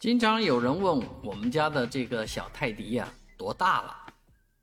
[0.00, 3.06] 经常有人问我们家的这个小泰迪呀
[3.36, 3.94] 多大了，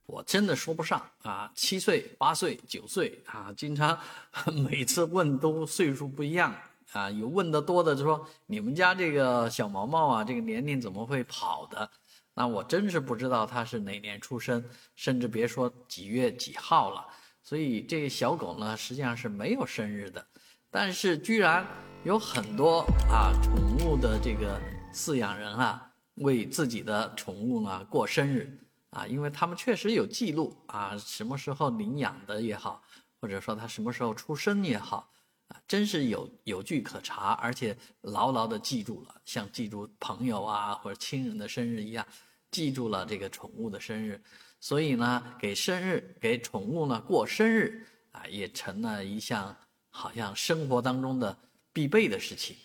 [0.07, 3.95] 我真的说不上啊，七岁、八岁、九岁啊，经常
[4.67, 6.55] 每次问都岁数不一样
[6.91, 7.07] 啊。
[7.11, 11.87] 有问的多的就说你们家这个小毛毛啊，这个年龄怎么会跑的？
[12.33, 14.65] 那我真是不知道它是哪年出生，
[14.95, 17.05] 甚至别说几月几号了。
[17.43, 20.25] 所以这个小狗呢，实际上是没有生日的，
[20.71, 21.63] 但是居然
[22.03, 22.79] 有很多
[23.11, 23.53] 啊宠
[23.85, 24.59] 物的这个。
[24.93, 28.59] 饲养人啊，为自己的宠物呢过生日
[28.89, 32.81] 啊，因为他们确实有记录啊，什么时候领养的也好，
[33.21, 35.11] 或者说他什么时候出生也好，
[35.49, 42.05] 啊，真是有有据可查，而且牢牢的记住了，像记住朋友啊或者亲人的生日一样，
[42.49, 44.19] 记住了这个宠物的生日，
[44.59, 49.55] 所以呢，给生日给宠物呢过生日啊，也成了一项
[49.89, 51.37] 好像生活当中的
[51.71, 52.55] 必备的事情。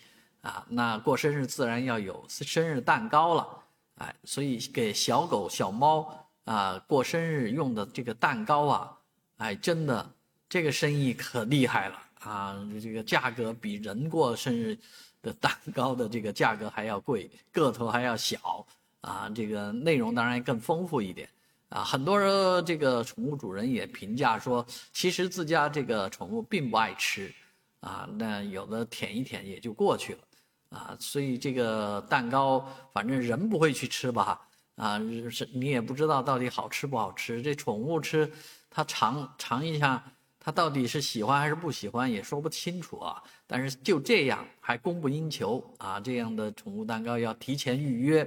[0.43, 3.49] 啊，那过生日自然要有生日蛋糕了，
[3.97, 8.99] 哎，所以给小狗小猫啊过生日用的这个蛋糕啊，
[9.39, 10.15] 哎，真的
[10.49, 12.57] 这个生意可厉害了啊！
[12.81, 14.79] 这个价格比人过生日
[15.23, 18.67] 的蛋糕的这个价格还要贵，个头还要小
[19.01, 21.29] 啊，这个内容当然更丰富一点
[21.69, 21.83] 啊。
[21.83, 27.33] 很多人这个宠物主人也评价说，其实自家这个宠物并不爱吃
[27.81, 30.19] 啊，那有的舔一舔也就过去了。
[30.73, 34.41] 啊，所以这个蛋糕，反正人不会去吃吧？
[34.77, 34.99] 啊，
[35.31, 37.43] 是你也不知道到底好吃不好吃。
[37.43, 38.31] 这宠物吃，
[38.71, 40.03] 它尝尝一下，
[40.41, 43.23] 它到底是喜欢还是不喜欢，也说不清楚啊。
[43.47, 46.01] 但是就这样，还供不应求啊！
[46.01, 48.27] 这样的宠物蛋糕要提前预约，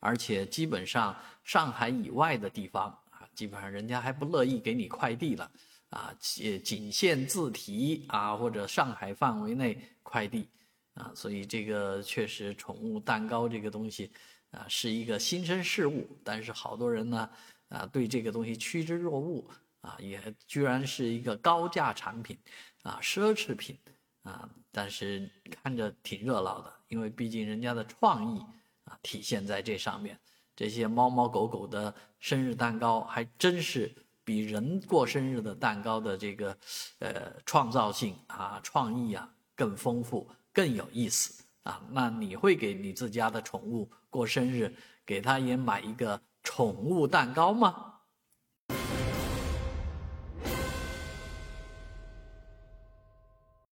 [0.00, 5.48] 而且基本上上海以外的地方啊，基本上人家还不乐意给你快递了
[5.90, 10.48] 啊，仅仅限自提啊，或者上海范围内快递。
[10.94, 14.10] 啊，所以这个确实，宠物蛋糕这个东西，
[14.50, 16.18] 啊，是一个新生事物。
[16.24, 17.30] 但是好多人呢，
[17.68, 19.44] 啊，对这个东西趋之若鹜，
[19.80, 22.38] 啊，也居然是一个高价产品，
[22.82, 23.78] 啊，奢侈品，
[24.22, 28.40] 啊，但是看着挺热闹的，因为毕竟人家的创意
[28.84, 30.18] 啊，体现在这上面。
[30.56, 36.56] 这些猫猫狗狗的生日蛋糕，还真是比人过生日的蛋糕的这个，
[37.00, 40.30] 呃，创造性啊，创意啊，更丰富。
[40.54, 41.82] 更有意思啊！
[41.90, 47.93] 那你会给你自家的宠物过生日，给它也买一个宠物蛋糕吗？